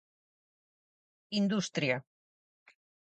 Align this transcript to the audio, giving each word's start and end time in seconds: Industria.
Industria. 1.41 1.95